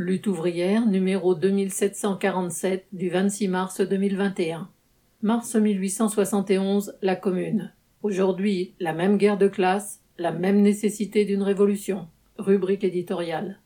[0.00, 4.68] Lutte ouvrière numéro 2747 du 26 mars 2021.
[5.22, 7.72] Mars 1871, la Commune.
[8.04, 12.06] Aujourd'hui, la même guerre de classe, la même nécessité d'une révolution.
[12.38, 13.58] Rubrique éditoriale.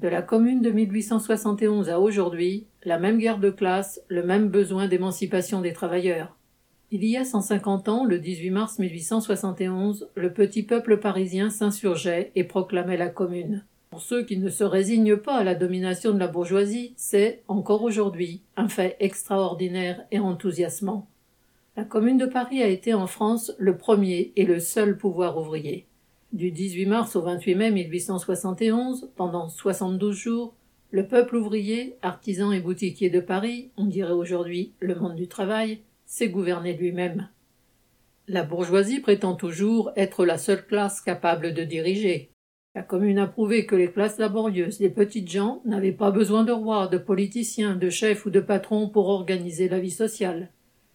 [0.00, 4.86] De la Commune de 1871 à aujourd'hui, la même guerre de classe, le même besoin
[4.86, 6.36] d'émancipation des travailleurs.
[6.92, 12.44] Il y a 150 ans, le 18 mars 1871, le petit peuple parisien s'insurgeait et
[12.44, 13.64] proclamait la Commune.
[14.00, 17.82] Pour ceux qui ne se résignent pas à la domination de la bourgeoisie, c'est, encore
[17.82, 21.06] aujourd'hui, un fait extraordinaire et enthousiasmant.
[21.76, 25.84] La Commune de Paris a été en France le premier et le seul pouvoir ouvrier.
[26.32, 30.54] Du 18 mars au 28 mai 1871, pendant 72 jours,
[30.92, 35.80] le peuple ouvrier, artisan et boutiquier de Paris, on dirait aujourd'hui le monde du travail,
[36.06, 37.28] s'est gouverné lui-même.
[38.28, 42.30] La bourgeoisie prétend toujours être la seule classe capable de diriger.
[42.76, 46.52] La commune a prouvé que les classes laborieuses, les petites gens, n'avaient pas besoin de
[46.52, 50.50] rois, de politiciens, de chefs ou de patrons pour organiser la vie sociale.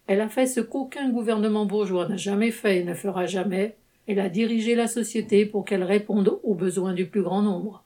[0.07, 3.75] Elle a fait ce qu'aucun gouvernement bourgeois n'a jamais fait et ne fera jamais.
[4.07, 7.83] Elle a dirigé la société pour qu'elle réponde aux besoins du plus grand nombre.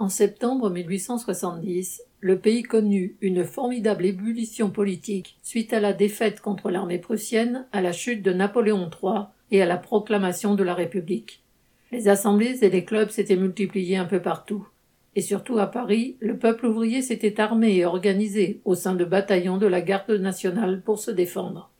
[0.00, 6.70] En septembre 1870, le pays connut une formidable ébullition politique suite à la défaite contre
[6.70, 11.39] l'armée prussienne, à la chute de Napoléon III et à la proclamation de la République.
[11.92, 14.66] Les assemblées et les clubs s'étaient multipliés un peu partout.
[15.16, 19.58] Et surtout à Paris, le peuple ouvrier s'était armé et organisé au sein de bataillons
[19.58, 21.70] de la garde nationale pour se défendre.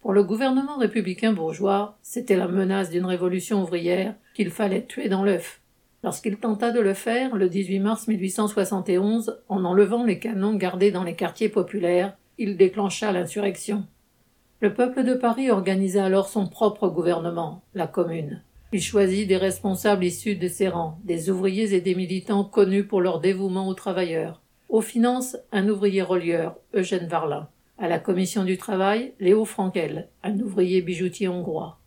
[0.00, 5.24] Pour le gouvernement républicain bourgeois, c'était la menace d'une révolution ouvrière qu'il fallait tuer dans
[5.24, 5.60] l'œuf.
[6.04, 11.02] Lorsqu'il tenta de le faire, le 18 mars 1871, en enlevant les canons gardés dans
[11.02, 13.84] les quartiers populaires, il déclencha l'insurrection.
[14.60, 18.42] Le peuple de Paris organisa alors son propre gouvernement, la Commune.
[18.76, 23.00] Il choisit des responsables issus de ses rangs, des ouvriers et des militants connus pour
[23.00, 24.42] leur dévouement aux travailleurs.
[24.68, 27.48] Aux finances, un ouvrier relieur, Eugène Varlin.
[27.78, 31.80] À la commission du travail, Léo Frankel, un ouvrier bijoutier hongrois.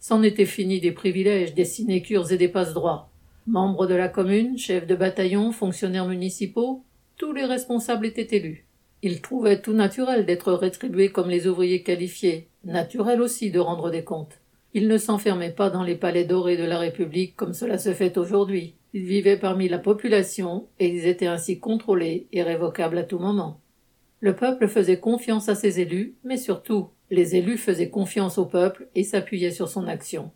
[0.00, 3.10] C'en était fini des privilèges, des sinécures et des passe-droits.
[3.46, 6.84] Membres de la commune, chefs de bataillon, fonctionnaires municipaux,
[7.18, 8.64] tous les responsables étaient élus.
[9.02, 14.04] Ils trouvaient tout naturel d'être rétribués comme les ouvriers qualifiés, naturel aussi de rendre des
[14.04, 14.40] comptes.
[14.74, 18.18] Ils ne s'enfermaient pas dans les palais dorés de la République comme cela se fait
[18.18, 18.74] aujourd'hui.
[18.92, 23.60] Ils vivaient parmi la population et ils étaient ainsi contrôlés et révocables à tout moment.
[24.18, 28.88] Le peuple faisait confiance à ses élus, mais surtout, les élus faisaient confiance au peuple
[28.94, 30.32] et s'appuyaient sur son action.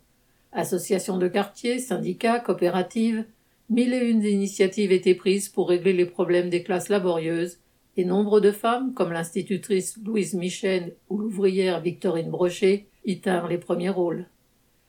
[0.53, 3.25] Associations de quartiers, syndicats, coopératives,
[3.71, 7.59] mille et une initiatives étaient prises pour régler les problèmes des classes laborieuses,
[7.97, 12.88] et nombre de femmes, comme l'institutrice Louise Michel ou l'ouvrière Victorine Brochet,
[13.49, 14.27] les premiers rôles.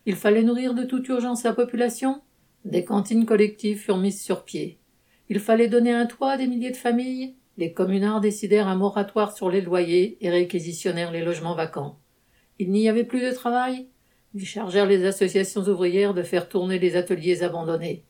[0.06, 2.22] Il fallait nourrir de toute urgence la population.
[2.66, 4.78] Des cantines collectives furent mises sur pied.
[5.30, 7.36] Il fallait donner un toit à des milliers de familles.
[7.58, 12.00] Les communards décidèrent un moratoire sur les loyers et réquisitionnèrent les logements vacants.
[12.58, 13.88] Il n'y avait plus de travail.
[14.34, 18.04] Ils chargèrent les associations ouvrières de faire tourner les ateliers abandonnés.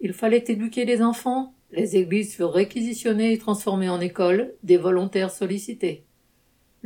[0.00, 5.30] Il fallait éduquer les enfants, les églises furent réquisitionnées et transformées en écoles, des volontaires
[5.30, 6.04] sollicités.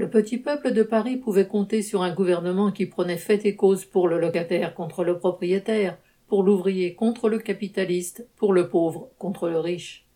[0.00, 3.84] Le petit peuple de Paris pouvait compter sur un gouvernement qui prenait fait et cause
[3.84, 9.50] pour le locataire contre le propriétaire, pour l'ouvrier contre le capitaliste, pour le pauvre contre
[9.50, 10.06] le riche.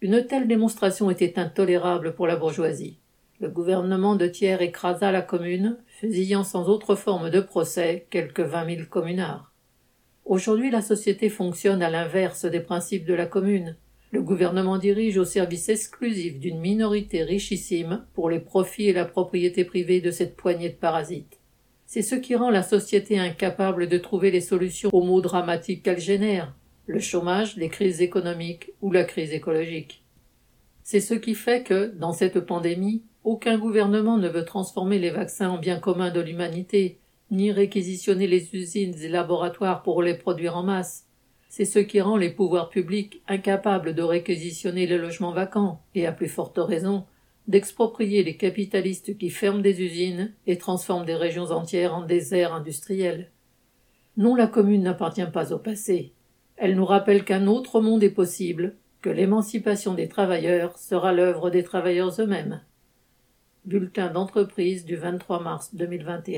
[0.00, 2.98] Une telle démonstration était intolérable pour la bourgeoisie.
[3.38, 8.64] Le gouvernement de Thiers écrasa la commune, fusillant sans autre forme de procès quelques vingt
[8.64, 9.52] mille communards.
[10.24, 13.76] Aujourd'hui la société fonctionne à l'inverse des principes de la commune.
[14.12, 19.64] Le gouvernement dirige au service exclusif d'une minorité richissime pour les profits et la propriété
[19.64, 21.40] privée de cette poignée de parasites.
[21.86, 25.98] C'est ce qui rend la société incapable de trouver les solutions aux maux dramatiques qu'elle
[25.98, 26.54] génère,
[26.86, 30.04] le chômage, les crises économiques ou la crise écologique.
[30.82, 35.48] C'est ce qui fait que, dans cette pandémie, aucun gouvernement ne veut transformer les vaccins
[35.48, 36.98] en bien commun de l'humanité,
[37.30, 41.06] ni réquisitionner les usines et laboratoires pour les produire en masse.
[41.54, 46.12] C'est ce qui rend les pouvoirs publics incapables de réquisitionner les logements vacants, et à
[46.12, 47.04] plus forte raison,
[47.46, 53.30] d'exproprier les capitalistes qui ferment des usines et transforment des régions entières en déserts industriels.
[54.16, 56.14] Non, la commune n'appartient pas au passé.
[56.56, 61.64] Elle nous rappelle qu'un autre monde est possible, que l'émancipation des travailleurs sera l'œuvre des
[61.64, 62.62] travailleurs eux-mêmes.
[63.66, 66.32] Bulletin d'entreprise du 23 mars 2021.